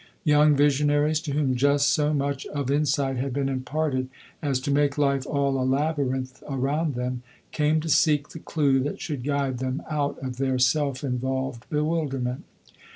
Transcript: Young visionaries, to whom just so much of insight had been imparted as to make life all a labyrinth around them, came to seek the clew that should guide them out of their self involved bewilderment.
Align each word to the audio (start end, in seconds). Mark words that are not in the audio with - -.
Young 0.23 0.55
visionaries, 0.55 1.19
to 1.19 1.33
whom 1.33 1.53
just 1.55 1.91
so 1.93 2.11
much 2.11 2.47
of 2.47 2.71
insight 2.71 3.17
had 3.17 3.33
been 3.33 3.47
imparted 3.47 4.09
as 4.41 4.59
to 4.61 4.71
make 4.71 4.97
life 4.97 5.27
all 5.27 5.61
a 5.61 5.63
labyrinth 5.63 6.41
around 6.49 6.95
them, 6.95 7.21
came 7.51 7.79
to 7.81 7.87
seek 7.87 8.29
the 8.29 8.39
clew 8.39 8.79
that 8.79 8.99
should 8.99 9.23
guide 9.23 9.59
them 9.59 9.83
out 9.87 10.17
of 10.17 10.37
their 10.37 10.57
self 10.57 11.03
involved 11.03 11.67
bewilderment. 11.69 12.45